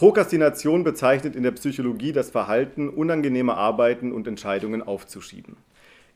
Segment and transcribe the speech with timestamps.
[0.00, 5.58] Prokrastination bezeichnet in der Psychologie das Verhalten, unangenehme Arbeiten und Entscheidungen aufzuschieben.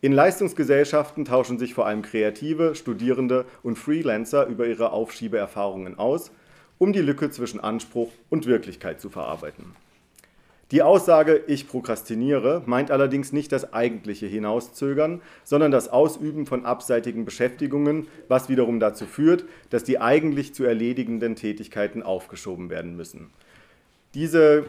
[0.00, 6.30] In Leistungsgesellschaften tauschen sich vor allem Kreative, Studierende und Freelancer über ihre Aufschiebeerfahrungen aus,
[6.78, 9.76] um die Lücke zwischen Anspruch und Wirklichkeit zu verarbeiten.
[10.70, 17.26] Die Aussage Ich prokrastiniere meint allerdings nicht das eigentliche Hinauszögern, sondern das Ausüben von abseitigen
[17.26, 23.30] Beschäftigungen, was wiederum dazu führt, dass die eigentlich zu erledigenden Tätigkeiten aufgeschoben werden müssen.
[24.14, 24.66] Diese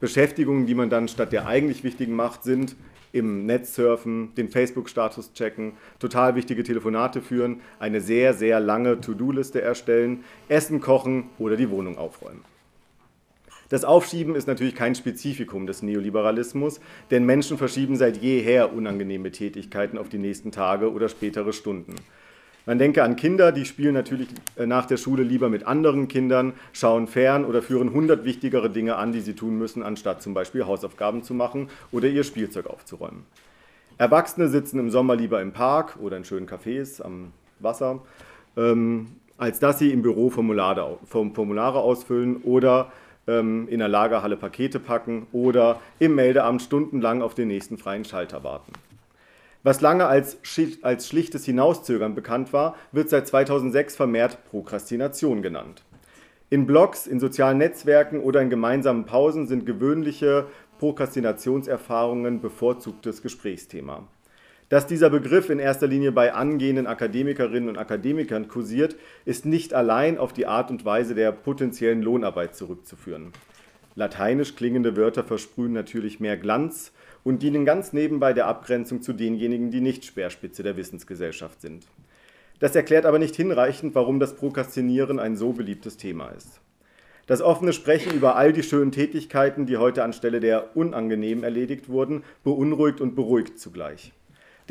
[0.00, 2.76] Beschäftigungen, die man dann statt der eigentlich wichtigen macht, sind
[3.12, 9.62] im Netz surfen, den Facebook-Status checken, total wichtige Telefonate führen, eine sehr, sehr lange To-Do-Liste
[9.62, 12.44] erstellen, Essen kochen oder die Wohnung aufräumen.
[13.68, 16.80] Das Aufschieben ist natürlich kein Spezifikum des Neoliberalismus,
[17.10, 21.94] denn Menschen verschieben seit jeher unangenehme Tätigkeiten auf die nächsten Tage oder spätere Stunden.
[22.66, 26.54] Man denke an Kinder, die spielen natürlich äh, nach der Schule lieber mit anderen Kindern,
[26.72, 30.64] schauen fern oder führen hundert wichtigere Dinge an, die sie tun müssen, anstatt zum Beispiel
[30.64, 33.24] Hausaufgaben zu machen oder ihr Spielzeug aufzuräumen.
[33.98, 38.00] Erwachsene sitzen im Sommer lieber im Park oder in schönen Cafés am Wasser,
[38.56, 42.90] ähm, als dass sie im Büro Formulare, Formulare ausfüllen oder
[43.26, 48.42] ähm, in der Lagerhalle Pakete packen oder im Meldeamt stundenlang auf den nächsten freien Schalter
[48.42, 48.72] warten.
[49.64, 50.36] Was lange als,
[50.82, 55.82] als schlichtes Hinauszögern bekannt war, wird seit 2006 vermehrt Prokrastination genannt.
[56.50, 60.46] In Blogs, in sozialen Netzwerken oder in gemeinsamen Pausen sind gewöhnliche
[60.78, 64.06] Prokrastinationserfahrungen bevorzugtes Gesprächsthema.
[64.68, 70.18] Dass dieser Begriff in erster Linie bei angehenden Akademikerinnen und Akademikern kursiert, ist nicht allein
[70.18, 73.32] auf die Art und Weise der potenziellen Lohnarbeit zurückzuführen.
[73.94, 76.92] Lateinisch klingende Wörter versprühen natürlich mehr Glanz
[77.24, 81.86] und dienen ganz nebenbei der Abgrenzung zu denjenigen, die nicht Speerspitze der Wissensgesellschaft sind.
[82.60, 86.60] Das erklärt aber nicht hinreichend, warum das Prokrastinieren ein so beliebtes Thema ist.
[87.26, 92.22] Das offene Sprechen über all die schönen Tätigkeiten, die heute anstelle der unangenehmen erledigt wurden,
[92.44, 94.12] beunruhigt und beruhigt zugleich.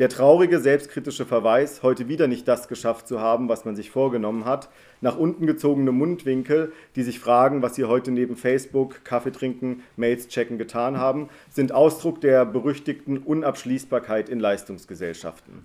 [0.00, 4.44] Der traurige, selbstkritische Verweis, heute wieder nicht das geschafft zu haben, was man sich vorgenommen
[4.44, 4.68] hat,
[5.00, 10.26] nach unten gezogene Mundwinkel, die sich fragen, was sie heute neben Facebook, Kaffee trinken, Mails
[10.26, 15.64] checken getan haben, sind Ausdruck der berüchtigten Unabschließbarkeit in Leistungsgesellschaften.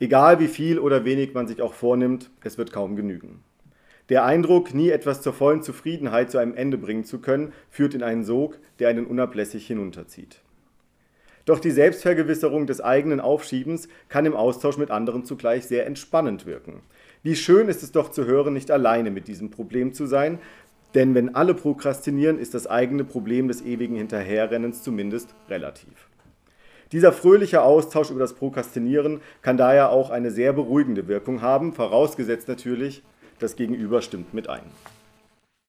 [0.00, 3.44] Egal wie viel oder wenig man sich auch vornimmt, es wird kaum genügen.
[4.08, 8.02] Der Eindruck, nie etwas zur vollen Zufriedenheit zu einem Ende bringen zu können, führt in
[8.02, 10.40] einen Sog, der einen unablässig hinunterzieht.
[11.44, 16.82] Doch die Selbstvergewisserung des eigenen Aufschiebens kann im Austausch mit anderen zugleich sehr entspannend wirken.
[17.22, 20.38] Wie schön ist es doch zu hören, nicht alleine mit diesem Problem zu sein,
[20.94, 26.08] denn wenn alle prokrastinieren, ist das eigene Problem des ewigen Hinterherrennens zumindest relativ.
[26.92, 32.48] Dieser fröhliche Austausch über das Prokrastinieren kann daher auch eine sehr beruhigende Wirkung haben, vorausgesetzt
[32.48, 33.02] natürlich,
[33.38, 34.64] das Gegenüber stimmt mit ein.